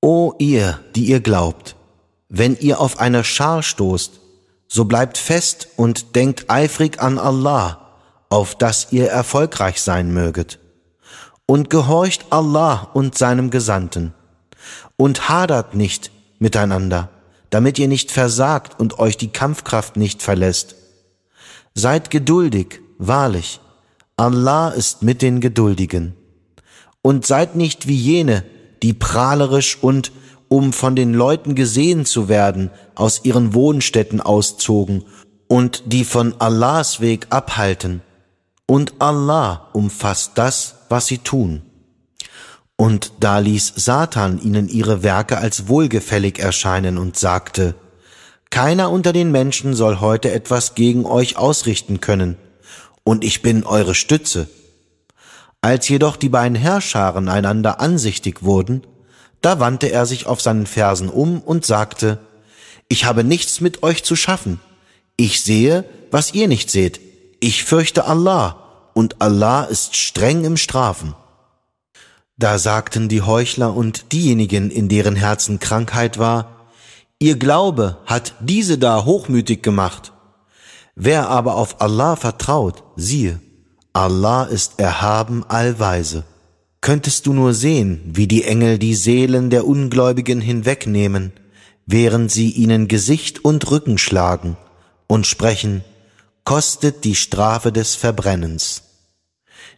O 0.00 0.34
ihr, 0.38 0.80
die 0.94 1.06
ihr 1.06 1.20
glaubt, 1.20 1.76
wenn 2.28 2.56
ihr 2.56 2.80
auf 2.80 2.98
eine 3.00 3.24
Schar 3.24 3.62
stoßt, 3.62 4.20
so 4.68 4.84
bleibt 4.84 5.18
fest 5.18 5.68
und 5.76 6.16
denkt 6.16 6.50
eifrig 6.50 7.00
an 7.00 7.18
Allah, 7.18 7.83
auf 8.34 8.56
dass 8.56 8.88
ihr 8.90 9.10
erfolgreich 9.10 9.80
sein 9.80 10.12
möget. 10.12 10.58
Und 11.46 11.70
gehorcht 11.70 12.26
Allah 12.30 12.90
und 12.92 13.16
seinem 13.16 13.50
Gesandten. 13.50 14.12
Und 14.96 15.28
hadert 15.28 15.76
nicht 15.76 16.10
miteinander, 16.40 17.10
damit 17.50 17.78
ihr 17.78 17.86
nicht 17.86 18.10
versagt 18.10 18.80
und 18.80 18.98
euch 18.98 19.16
die 19.16 19.28
Kampfkraft 19.28 19.96
nicht 19.96 20.20
verlässt. 20.20 20.74
Seid 21.74 22.10
geduldig, 22.10 22.80
wahrlich, 22.98 23.60
Allah 24.16 24.70
ist 24.70 25.02
mit 25.04 25.22
den 25.22 25.40
Geduldigen. 25.40 26.16
Und 27.02 27.24
seid 27.26 27.54
nicht 27.54 27.86
wie 27.86 27.94
jene, 27.94 28.44
die 28.82 28.94
prahlerisch 28.94 29.78
und, 29.80 30.10
um 30.48 30.72
von 30.72 30.96
den 30.96 31.14
Leuten 31.14 31.54
gesehen 31.54 32.04
zu 32.04 32.28
werden, 32.28 32.70
aus 32.96 33.20
ihren 33.24 33.54
Wohnstätten 33.54 34.20
auszogen 34.20 35.04
und 35.46 35.84
die 35.86 36.04
von 36.04 36.34
Allahs 36.40 37.00
Weg 37.00 37.28
abhalten 37.30 38.02
und 38.66 38.94
Allah 39.00 39.68
umfasst 39.72 40.32
das, 40.36 40.76
was 40.88 41.06
sie 41.06 41.18
tun. 41.18 41.62
Und 42.76 43.12
da 43.20 43.38
ließ 43.38 43.74
Satan 43.76 44.40
ihnen 44.40 44.68
ihre 44.68 45.02
Werke 45.02 45.38
als 45.38 45.68
wohlgefällig 45.68 46.38
erscheinen 46.38 46.98
und 46.98 47.18
sagte, 47.18 47.74
Keiner 48.50 48.90
unter 48.90 49.12
den 49.12 49.30
Menschen 49.30 49.74
soll 49.74 50.00
heute 50.00 50.30
etwas 50.30 50.74
gegen 50.74 51.06
euch 51.06 51.36
ausrichten 51.36 52.00
können, 52.00 52.36
und 53.04 53.22
ich 53.22 53.42
bin 53.42 53.64
eure 53.64 53.94
Stütze. 53.94 54.48
Als 55.60 55.88
jedoch 55.88 56.16
die 56.16 56.28
beiden 56.28 56.56
Herrscharen 56.56 57.28
einander 57.28 57.80
ansichtig 57.80 58.42
wurden, 58.42 58.86
da 59.40 59.60
wandte 59.60 59.90
er 59.90 60.06
sich 60.06 60.26
auf 60.26 60.40
seinen 60.40 60.66
Fersen 60.66 61.08
um 61.08 61.40
und 61.40 61.66
sagte, 61.66 62.18
Ich 62.88 63.04
habe 63.04 63.24
nichts 63.24 63.60
mit 63.60 63.82
euch 63.82 64.04
zu 64.04 64.16
schaffen. 64.16 64.60
Ich 65.16 65.42
sehe, 65.42 65.84
was 66.10 66.32
ihr 66.32 66.48
nicht 66.48 66.70
seht, 66.70 67.00
ich 67.44 67.62
fürchte 67.64 68.06
Allah, 68.06 68.56
und 68.94 69.20
Allah 69.20 69.64
ist 69.64 69.96
streng 69.96 70.44
im 70.44 70.56
Strafen. 70.56 71.14
Da 72.38 72.58
sagten 72.58 73.10
die 73.10 73.20
Heuchler 73.20 73.76
und 73.76 74.12
diejenigen, 74.12 74.70
in 74.70 74.88
deren 74.88 75.14
Herzen 75.14 75.58
Krankheit 75.58 76.18
war, 76.18 76.68
Ihr 77.18 77.36
Glaube 77.36 77.98
hat 78.06 78.34
diese 78.40 78.78
da 78.78 79.04
hochmütig 79.04 79.62
gemacht. 79.62 80.12
Wer 80.94 81.28
aber 81.28 81.56
auf 81.56 81.82
Allah 81.82 82.16
vertraut, 82.16 82.82
siehe, 82.96 83.40
Allah 83.92 84.44
ist 84.44 84.78
erhaben 84.80 85.44
allweise. 85.46 86.24
Könntest 86.80 87.26
du 87.26 87.34
nur 87.34 87.52
sehen, 87.52 88.00
wie 88.06 88.26
die 88.26 88.44
Engel 88.44 88.78
die 88.78 88.94
Seelen 88.94 89.50
der 89.50 89.66
Ungläubigen 89.66 90.40
hinwegnehmen, 90.40 91.32
während 91.84 92.30
sie 92.32 92.50
ihnen 92.52 92.88
Gesicht 92.88 93.44
und 93.44 93.70
Rücken 93.70 93.98
schlagen 93.98 94.56
und 95.06 95.26
sprechen, 95.26 95.84
kostet 96.44 97.04
die 97.04 97.14
Strafe 97.14 97.72
des 97.72 97.94
Verbrennens. 97.94 98.82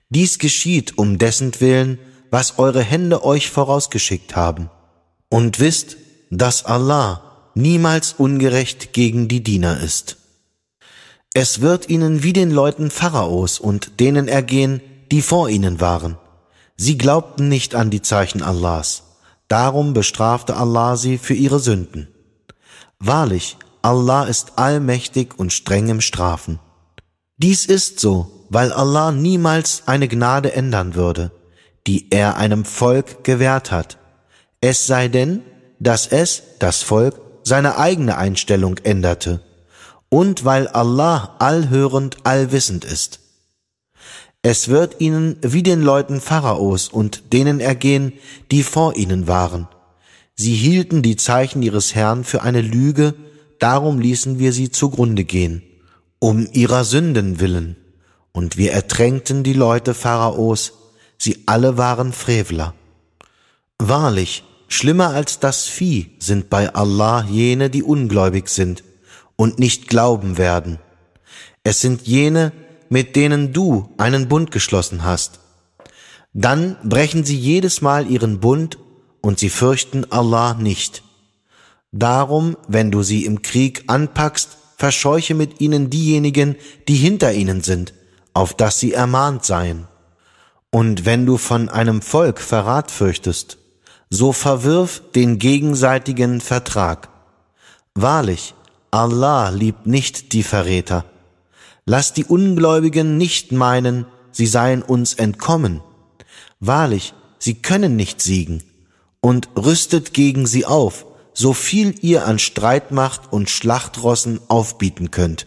Dies 0.09 0.39
geschieht 0.39 0.99
um 0.99 1.19
dessen 1.19 1.59
Willen, 1.61 1.99
was 2.31 2.59
eure 2.59 2.83
Hände 2.83 3.25
euch 3.25 3.51
vorausgeschickt 3.51 4.37
haben. 4.37 4.71
Und 5.29 5.59
wisst, 5.59 5.97
dass 6.31 6.65
Allah 6.65 7.51
niemals 7.55 8.13
ungerecht 8.13 8.93
gegen 8.93 9.29
die 9.29 9.43
Diener 9.43 9.81
ist. 9.81 10.19
Es 11.35 11.61
wird 11.61 11.89
ihnen 11.89 12.23
wie 12.23 12.33
den 12.33 12.51
Leuten 12.51 12.91
Pharaos 12.91 13.59
und 13.59 14.01
denen 14.01 14.29
ergehen, 14.29 14.81
die 15.11 15.23
vor 15.23 15.49
ihnen 15.49 15.81
waren. 15.81 16.19
Sie 16.77 16.99
glaubten 16.99 17.49
nicht 17.49 17.75
an 17.75 17.91
die 17.91 18.03
Zeichen 18.03 18.43
Allahs. 18.43 19.03
Darum 19.49 19.93
bestrafte 19.93 20.57
Allah 20.57 20.97
sie 20.97 21.19
für 21.19 21.35
ihre 21.35 21.59
Sünden. 21.59 22.09
Wahrlich, 22.99 23.57
Allah 23.87 24.25
ist 24.25 24.59
allmächtig 24.59 25.39
und 25.39 25.53
streng 25.53 25.89
im 25.89 26.01
Strafen. 26.01 26.59
Dies 27.37 27.67
ist 27.67 28.01
so, 28.01 28.45
weil 28.49 28.73
Allah 28.73 29.13
niemals 29.13 29.85
eine 29.87 30.09
Gnade 30.09 30.53
ändern 30.55 30.97
würde, 30.97 31.31
die 31.87 32.11
er 32.11 32.37
einem 32.37 32.65
Volk 32.65 33.23
gewährt 33.23 33.71
hat. 33.71 33.99
Es 34.61 34.89
sei 34.89 35.07
denn, 35.07 35.43
dass 35.79 36.09
es, 36.09 36.43
das 36.59 36.83
Volk, 36.83 37.21
seine 37.45 37.79
eigene 37.79 38.19
Einstellung 38.19 38.79
änderte 38.79 39.41
und 40.09 40.45
weil 40.45 40.67
Allah 40.67 41.37
allhörend, 41.39 42.17
allwissend 42.25 42.85
ist. 42.85 43.21
Es 44.43 44.67
wird 44.67 45.01
ihnen 45.01 45.37
wie 45.43 45.63
den 45.63 45.81
Leuten 45.81 46.21
Pharaos 46.21 46.89
und 46.89 47.33
denen 47.33 47.61
ergehen, 47.61 48.15
die 48.51 48.65
vor 48.65 48.97
ihnen 48.97 49.29
waren. 49.29 49.69
Sie 50.35 50.57
hielten 50.57 51.03
die 51.03 51.15
Zeichen 51.15 51.63
ihres 51.63 51.95
Herrn 51.95 52.25
für 52.25 52.43
eine 52.43 52.63
Lüge, 52.63 53.15
darum 53.59 53.99
ließen 53.99 54.39
wir 54.39 54.53
sie 54.53 54.71
zugrunde 54.71 55.25
gehen 55.25 55.63
um 56.19 56.49
ihrer 56.53 56.85
Sünden 56.85 57.41
willen, 57.41 57.77
und 58.33 58.57
wir 58.57 58.73
ertränkten 58.73 59.43
die 59.43 59.53
Leute 59.53 59.95
Pharaos, 59.95 60.73
sie 61.19 61.45
alle 61.47 61.79
waren 61.79 62.13
Frevler. 62.13 62.75
Wahrlich, 63.79 64.45
schlimmer 64.69 65.11
als 65.11 65.39
das 65.41 65.65
Vieh 65.65 66.11
sind 66.19 66.51
bei 66.51 66.75
Allah 66.75 67.25
jene, 67.31 67.71
die 67.71 67.83
ungläubig 67.83 68.49
sind 68.49 68.83
und 69.37 69.59
nicht 69.59 69.89
glauben 69.89 70.39
werden. 70.39 70.79
Es 71.65 71.81
sind 71.81 72.07
jene, 72.07 72.53
mit 72.89 73.17
denen 73.17 73.53
du 73.53 73.95
einen 73.97 74.29
Bund 74.29 74.51
geschlossen 74.51 75.05
hast. 75.05 75.41
Dann 76.33 76.77
brechen 76.83 77.25
sie 77.25 77.39
jedes 77.39 77.81
Mal 77.81 78.11
ihren 78.11 78.41
Bund 78.41 78.79
und 79.23 79.39
sie 79.39 79.51
fürchten 79.51 80.11
Allah 80.11 80.55
nicht. 80.55 81.03
Darum, 81.99 82.59
wenn 82.69 82.91
du 82.91 83.03
sie 83.03 83.25
im 83.25 83.41
Krieg 83.41 83.85
anpackst, 83.87 84.51
verscheuche 84.77 85.35
mit 85.35 85.63
ihnen 85.63 85.89
diejenigen, 85.89 86.57
die 86.89 86.97
hinter 86.97 87.33
ihnen 87.33 87.63
sind, 87.63 87.95
auf 88.35 88.53
dass 88.53 88.79
sie 88.79 88.93
ermahnt 88.93 89.47
seien. 89.47 89.89
Und 90.71 91.07
wenn 91.07 91.25
du 91.25 91.39
von 91.39 91.71
einem 91.71 92.03
Volk 92.03 92.39
Verrat 92.39 92.91
fürchtest, 92.91 93.57
so 94.11 94.33
verwirf 94.33 95.01
den 95.15 95.39
gegenseitigen 95.39 96.43
Vertrag. 96.43 97.09
Wahrlich, 97.95 98.53
Allah 98.91 99.49
liebt 99.49 99.87
nicht 99.87 100.35
die 100.35 100.43
Verräter. 100.43 101.07
Lass 101.87 102.13
die 102.13 102.27
Ungläubigen 102.27 103.17
nicht 103.17 103.53
meinen, 103.53 104.05
sie 104.33 104.47
seien 104.47 104.83
uns 104.83 105.15
entkommen. 105.15 105.81
Wahrlich, 106.61 107.15
sie 107.39 107.55
können 107.55 107.97
nicht 107.97 108.21
siegen. 108.21 108.63
Und 109.23 109.49
rüstet 109.57 110.13
gegen 110.13 110.47
sie 110.47 110.67
auf, 110.67 111.06
so 111.39 111.53
viel 111.53 111.95
ihr 112.01 112.27
an 112.27 112.39
Streitmacht 112.39 113.31
und 113.31 113.51
Schlachtrossen 113.51 114.41
aufbieten 114.49 115.11
könnt, 115.11 115.47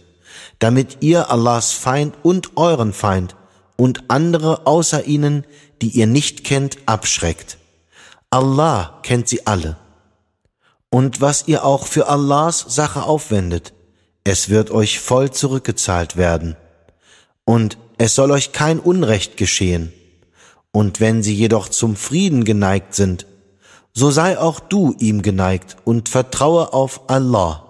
damit 0.59 0.97
ihr 1.01 1.31
Allahs 1.31 1.71
Feind 1.71 2.13
und 2.21 2.57
euren 2.57 2.93
Feind 2.93 3.35
und 3.75 4.03
andere 4.07 4.67
außer 4.67 5.05
ihnen, 5.05 5.45
die 5.81 5.89
ihr 5.89 6.05
nicht 6.05 6.43
kennt, 6.43 6.77
abschreckt. 6.85 7.57
Allah 8.29 8.99
kennt 9.01 9.27
sie 9.27 9.47
alle. 9.47 9.77
Und 10.91 11.21
was 11.21 11.47
ihr 11.47 11.65
auch 11.65 11.87
für 11.87 12.07
Allahs 12.07 12.65
Sache 12.67 13.03
aufwendet, 13.03 13.73
es 14.23 14.49
wird 14.49 14.69
euch 14.69 14.99
voll 14.99 15.31
zurückgezahlt 15.31 16.17
werden. 16.17 16.55
Und 17.45 17.79
es 17.97 18.13
soll 18.13 18.29
euch 18.29 18.51
kein 18.51 18.79
Unrecht 18.79 19.37
geschehen. 19.37 19.91
Und 20.71 20.99
wenn 20.99 21.23
sie 21.23 21.33
jedoch 21.33 21.67
zum 21.67 21.95
Frieden 21.95 22.45
geneigt 22.45 22.93
sind, 22.93 23.25
so 23.93 24.11
sei 24.11 24.37
auch 24.37 24.59
du 24.59 24.95
ihm 24.99 25.21
geneigt 25.21 25.77
und 25.85 26.09
vertraue 26.09 26.73
auf 26.73 27.09
Allah. 27.09 27.65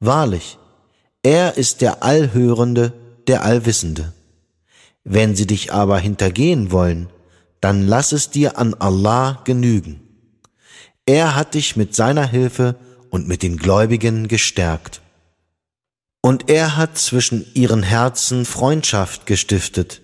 Wahrlich, 0.00 0.58
er 1.22 1.56
ist 1.56 1.80
der 1.80 2.02
Allhörende, 2.02 2.92
der 3.26 3.42
Allwissende. 3.42 4.12
Wenn 5.04 5.34
sie 5.34 5.46
dich 5.46 5.72
aber 5.72 5.98
hintergehen 5.98 6.70
wollen, 6.70 7.08
dann 7.60 7.86
lass 7.86 8.12
es 8.12 8.30
dir 8.30 8.58
an 8.58 8.74
Allah 8.74 9.40
genügen. 9.44 10.00
Er 11.06 11.34
hat 11.34 11.54
dich 11.54 11.76
mit 11.76 11.94
seiner 11.94 12.26
Hilfe 12.26 12.76
und 13.10 13.26
mit 13.26 13.42
den 13.42 13.56
Gläubigen 13.56 14.28
gestärkt. 14.28 15.00
Und 16.20 16.50
er 16.50 16.76
hat 16.76 16.98
zwischen 16.98 17.46
ihren 17.54 17.82
Herzen 17.82 18.44
Freundschaft 18.44 19.24
gestiftet. 19.26 20.02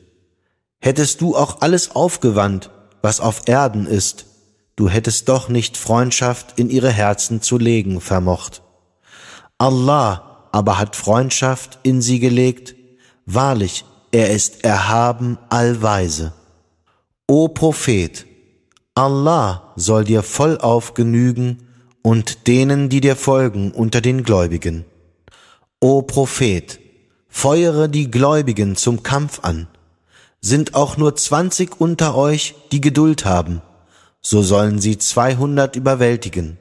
Hättest 0.81 1.21
du 1.21 1.37
auch 1.37 1.61
alles 1.61 1.91
aufgewandt, 1.91 2.71
was 3.03 3.21
auf 3.21 3.43
Erden 3.47 3.87
ist, 3.87 4.27
du 4.77 4.89
hättest 4.89 5.29
doch 5.29 5.49
nicht 5.49 5.77
Freundschaft 5.77 6.59
in 6.59 6.71
ihre 6.71 6.91
Herzen 6.91 7.43
zu 7.43 7.59
legen 7.59 8.01
vermocht. 8.01 8.63
Allah 9.59 10.49
aber 10.53 10.79
hat 10.79 10.95
Freundschaft 10.95 11.79
in 11.83 12.01
sie 12.01 12.21
gelegt, 12.21 12.75
wahrlich, 13.27 13.85
er 14.13 14.31
ist 14.31 14.65
erhaben 14.65 15.39
allweise. 15.49 16.33
O 17.27 17.49
Prophet, 17.49 18.27
Allah 18.95 19.73
soll 19.75 20.05
dir 20.05 20.23
vollauf 20.23 20.95
genügen 20.95 21.67
und 22.03 22.47
denen, 22.47 22.89
die 22.89 23.01
dir 23.01 23.17
folgen 23.17 23.73
unter 23.73 24.01
den 24.01 24.23
Gläubigen. 24.23 24.85
O 25.81 26.03
Prophet, 26.03 26.79
feuere 27.29 27.89
die 27.89 28.11
Gläubigen 28.11 28.77
zum 28.77 29.03
Kampf 29.03 29.41
an. 29.43 29.67
Sind 30.41 30.75
auch 30.75 30.97
nur 30.97 31.17
zwanzig 31.17 31.81
unter 31.81 32.15
euch, 32.15 32.55
die 32.71 32.81
Geduld 32.81 33.25
haben, 33.25 33.63
so 34.27 34.43
sollen 34.43 34.81
sie 34.81 34.99
zweihundert 34.99 35.77
überwältigen. 35.77 36.59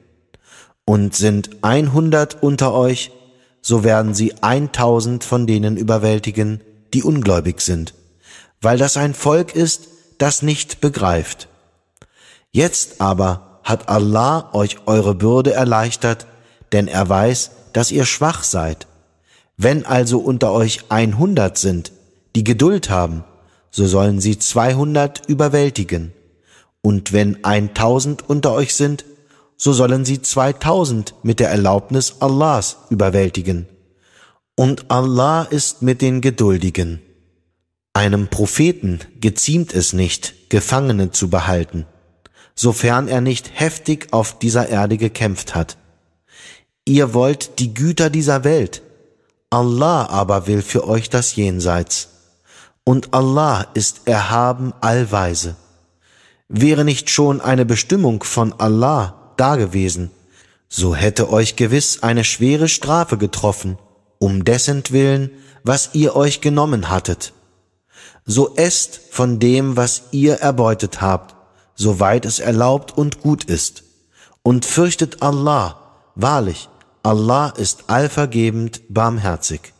Und 0.84 1.16
sind 1.16 1.50
einhundert 1.62 2.42
unter 2.42 2.74
euch, 2.74 3.10
so 3.62 3.82
werden 3.82 4.14
sie 4.14 4.34
eintausend 4.42 5.24
von 5.24 5.46
denen 5.46 5.78
überwältigen, 5.78 6.60
die 6.92 7.02
ungläubig 7.02 7.62
sind, 7.62 7.94
weil 8.60 8.76
das 8.76 8.98
ein 8.98 9.14
Volk 9.14 9.56
ist, 9.56 9.88
das 10.18 10.42
nicht 10.42 10.82
begreift. 10.82 11.48
Jetzt 12.52 13.00
aber 13.00 13.60
hat 13.64 13.88
Allah 13.88 14.50
euch 14.52 14.76
eure 14.84 15.14
Bürde 15.14 15.54
erleichtert, 15.54 16.26
denn 16.72 16.86
er 16.86 17.08
weiß, 17.08 17.50
dass 17.72 17.90
ihr 17.90 18.04
schwach 18.04 18.44
seid. 18.44 18.86
Wenn 19.56 19.86
also 19.86 20.18
unter 20.18 20.52
euch 20.52 20.80
einhundert 20.90 21.56
sind, 21.56 21.92
die 22.36 22.44
Geduld 22.44 22.90
haben, 22.90 23.24
so 23.70 23.86
sollen 23.86 24.20
sie 24.20 24.38
zweihundert 24.38 25.22
überwältigen. 25.26 26.12
Und 26.84 27.14
wenn 27.14 27.42
eintausend 27.44 28.28
unter 28.28 28.52
euch 28.52 28.74
sind, 28.74 29.06
so 29.56 29.72
sollen 29.72 30.04
sie 30.04 30.20
zweitausend 30.20 31.14
mit 31.22 31.40
der 31.40 31.48
Erlaubnis 31.48 32.16
Allahs 32.20 32.76
überwältigen. 32.90 33.66
Und 34.54 34.90
Allah 34.90 35.44
ist 35.44 35.80
mit 35.80 36.02
den 36.02 36.20
Geduldigen. 36.20 37.00
Einem 37.94 38.28
Propheten 38.28 39.00
geziemt 39.18 39.72
es 39.72 39.94
nicht, 39.94 40.50
Gefangene 40.50 41.10
zu 41.10 41.30
behalten, 41.30 41.86
sofern 42.54 43.08
er 43.08 43.22
nicht 43.22 43.58
heftig 43.58 44.08
auf 44.10 44.38
dieser 44.38 44.68
Erde 44.68 44.98
gekämpft 44.98 45.54
hat. 45.54 45.78
Ihr 46.84 47.14
wollt 47.14 47.60
die 47.60 47.72
Güter 47.72 48.10
dieser 48.10 48.44
Welt, 48.44 48.82
Allah 49.48 50.04
aber 50.10 50.46
will 50.46 50.60
für 50.60 50.86
euch 50.86 51.08
das 51.08 51.34
Jenseits. 51.34 52.10
Und 52.84 53.14
Allah 53.14 53.68
ist 53.72 54.02
erhaben 54.04 54.74
allweise. 54.82 55.56
Wäre 56.48 56.84
nicht 56.84 57.10
schon 57.10 57.40
eine 57.40 57.64
Bestimmung 57.64 58.22
von 58.22 58.52
Allah 58.58 59.32
dagewesen, 59.36 60.10
so 60.68 60.94
hätte 60.94 61.30
euch 61.30 61.56
gewiss 61.56 62.02
eine 62.02 62.24
schwere 62.24 62.68
Strafe 62.68 63.16
getroffen, 63.16 63.78
um 64.18 64.44
dessen 64.44 64.82
Willen, 64.90 65.30
was 65.62 65.90
ihr 65.94 66.16
euch 66.16 66.40
genommen 66.40 66.90
hattet. 66.90 67.32
So 68.26 68.56
esst 68.56 69.00
von 69.10 69.38
dem, 69.38 69.76
was 69.76 70.04
ihr 70.10 70.34
erbeutet 70.34 71.00
habt, 71.00 71.34
soweit 71.74 72.24
es 72.24 72.38
erlaubt 72.38 72.96
und 72.96 73.20
gut 73.20 73.44
ist, 73.44 73.84
und 74.42 74.64
fürchtet 74.64 75.22
Allah, 75.22 75.80
wahrlich, 76.14 76.68
Allah 77.02 77.50
ist 77.50 77.84
allvergebend 77.88 78.82
barmherzig. 78.88 79.72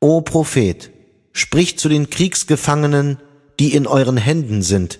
O 0.00 0.20
Prophet, 0.20 0.90
sprich 1.32 1.78
zu 1.78 1.88
den 1.88 2.10
Kriegsgefangenen, 2.10 3.18
die 3.58 3.74
in 3.74 3.86
euren 3.86 4.16
Händen 4.16 4.62
sind. 4.62 4.98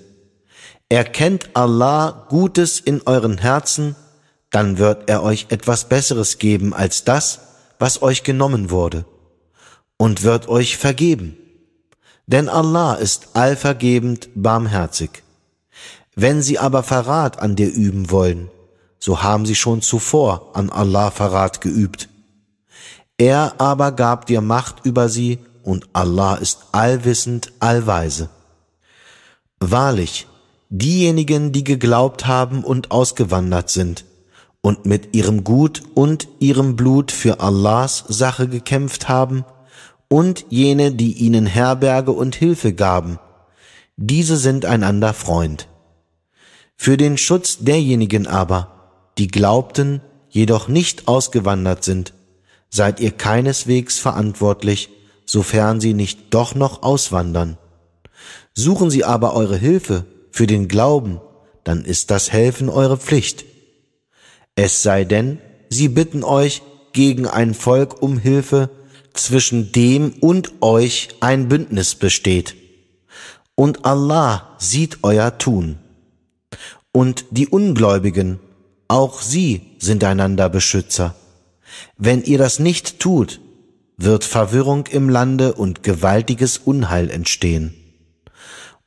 Erkennt 0.92 1.48
Allah 1.54 2.26
Gutes 2.28 2.78
in 2.78 3.00
euren 3.06 3.38
Herzen, 3.38 3.96
dann 4.50 4.76
wird 4.76 5.08
er 5.08 5.22
euch 5.22 5.46
etwas 5.48 5.88
Besseres 5.88 6.36
geben 6.36 6.74
als 6.74 7.04
das, 7.04 7.40
was 7.78 8.02
euch 8.02 8.24
genommen 8.24 8.68
wurde, 8.68 9.06
und 9.96 10.22
wird 10.22 10.50
euch 10.50 10.76
vergeben. 10.76 11.38
Denn 12.26 12.50
Allah 12.50 12.92
ist 12.96 13.28
allvergebend 13.32 14.28
barmherzig. 14.34 15.22
Wenn 16.14 16.42
sie 16.42 16.58
aber 16.58 16.82
Verrat 16.82 17.38
an 17.38 17.56
dir 17.56 17.72
üben 17.72 18.10
wollen, 18.10 18.50
so 18.98 19.22
haben 19.22 19.46
sie 19.46 19.54
schon 19.54 19.80
zuvor 19.80 20.50
an 20.52 20.68
Allah 20.68 21.10
Verrat 21.10 21.62
geübt. 21.62 22.10
Er 23.16 23.54
aber 23.56 23.92
gab 23.92 24.26
dir 24.26 24.42
Macht 24.42 24.84
über 24.84 25.08
sie, 25.08 25.38
und 25.62 25.88
Allah 25.94 26.34
ist 26.34 26.66
allwissend, 26.72 27.50
allweise. 27.60 28.28
Wahrlich, 29.58 30.26
diejenigen, 30.72 31.52
die 31.52 31.64
geglaubt 31.64 32.26
haben 32.26 32.64
und 32.64 32.90
ausgewandert 32.90 33.68
sind, 33.68 34.06
und 34.62 34.86
mit 34.86 35.14
ihrem 35.14 35.44
Gut 35.44 35.82
und 35.94 36.28
ihrem 36.38 36.76
Blut 36.76 37.12
für 37.12 37.40
Allahs 37.40 38.04
Sache 38.08 38.48
gekämpft 38.48 39.08
haben, 39.08 39.44
und 40.08 40.46
jene, 40.48 40.92
die 40.92 41.12
ihnen 41.12 41.46
Herberge 41.46 42.12
und 42.12 42.34
Hilfe 42.34 42.72
gaben, 42.72 43.18
diese 43.96 44.36
sind 44.36 44.64
einander 44.64 45.12
Freund. 45.12 45.68
Für 46.76 46.96
den 46.96 47.18
Schutz 47.18 47.58
derjenigen 47.58 48.26
aber, 48.26 49.12
die 49.18 49.28
glaubten, 49.28 50.00
jedoch 50.30 50.68
nicht 50.68 51.06
ausgewandert 51.06 51.84
sind, 51.84 52.14
seid 52.70 52.98
ihr 53.00 53.10
keineswegs 53.10 53.98
verantwortlich, 53.98 54.88
sofern 55.26 55.80
sie 55.80 55.92
nicht 55.92 56.32
doch 56.32 56.54
noch 56.54 56.82
auswandern. 56.82 57.58
Suchen 58.54 58.90
sie 58.90 59.04
aber 59.04 59.34
eure 59.34 59.56
Hilfe 59.56 60.06
für 60.32 60.48
den 60.48 60.66
Glauben, 60.66 61.20
dann 61.62 61.84
ist 61.84 62.10
das 62.10 62.32
Helfen 62.32 62.68
eure 62.68 62.96
Pflicht. 62.96 63.44
Es 64.56 64.82
sei 64.82 65.04
denn, 65.04 65.38
sie 65.68 65.88
bitten 65.88 66.24
euch 66.24 66.62
gegen 66.92 67.28
ein 67.28 67.54
Volk 67.54 68.02
um 68.02 68.18
Hilfe, 68.18 68.70
zwischen 69.14 69.72
dem 69.72 70.14
und 70.20 70.52
euch 70.62 71.10
ein 71.20 71.48
Bündnis 71.48 71.94
besteht. 71.94 72.56
Und 73.54 73.84
Allah 73.84 74.56
sieht 74.58 74.98
euer 75.02 75.36
Tun. 75.38 75.78
Und 76.92 77.26
die 77.30 77.46
Ungläubigen, 77.46 78.40
auch 78.88 79.20
sie 79.20 79.62
sind 79.78 80.02
einander 80.04 80.48
Beschützer. 80.48 81.14
Wenn 81.96 82.22
ihr 82.22 82.38
das 82.38 82.58
nicht 82.58 83.00
tut, 83.00 83.40
wird 83.96 84.24
Verwirrung 84.24 84.86
im 84.86 85.08
Lande 85.08 85.54
und 85.54 85.82
gewaltiges 85.82 86.58
Unheil 86.58 87.10
entstehen. 87.10 87.74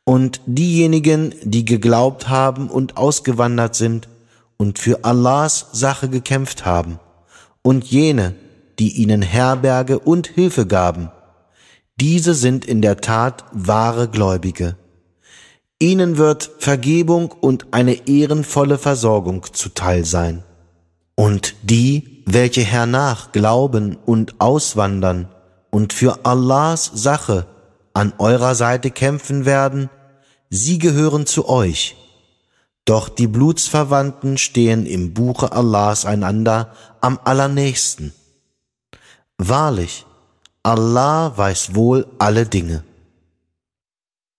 Und 0.05 0.39
diejenigen, 0.45 1.35
die 1.43 1.65
geglaubt 1.65 2.29
haben 2.29 2.69
und 2.69 2.95
ausgewandert 2.95 3.75
sind, 3.75 4.07
und 4.57 4.79
für 4.79 5.03
Allahs 5.03 5.67
Sache 5.73 6.07
gekämpft 6.07 6.65
haben, 6.65 6.99
und 7.61 7.83
jene, 7.85 8.35
die 8.79 8.93
ihnen 9.01 9.21
Herberge 9.21 9.99
und 9.99 10.27
Hilfe 10.27 10.65
gaben, 10.65 11.09
diese 11.99 12.33
sind 12.33 12.65
in 12.65 12.81
der 12.81 12.97
Tat 12.97 13.45
wahre 13.51 14.07
Gläubige. 14.07 14.75
Ihnen 15.79 16.17
wird 16.17 16.51
Vergebung 16.59 17.31
und 17.31 17.67
eine 17.71 18.07
ehrenvolle 18.07 18.77
Versorgung 18.77 19.45
zuteil 19.51 20.05
sein. 20.05 20.43
Und 21.15 21.55
die, 21.63 22.23
welche 22.25 22.61
hernach 22.61 23.31
glauben 23.31 23.97
und 24.05 24.39
auswandern 24.39 25.29
und 25.69 25.93
für 25.93 26.25
Allahs 26.25 26.91
Sache 26.93 27.45
an 27.93 28.13
eurer 28.17 28.55
Seite 28.55 28.91
kämpfen 28.91 29.45
werden, 29.45 29.89
sie 30.55 30.79
gehören 30.79 31.25
zu 31.25 31.47
euch 31.47 31.95
doch 32.85 33.09
die 33.09 33.25
Blutsverwandten 33.25 34.37
stehen 34.37 34.85
im 34.85 35.15
Buche 35.15 35.51
Allahs 35.51 36.05
einander 36.05 36.71
am 37.01 37.19
allernächsten. 37.23 38.13
Wahrlich, 39.39 40.05
Allah 40.61 41.35
weiß 41.35 41.73
wohl 41.73 42.05
alle 42.19 42.45
Dinge. 42.45 42.83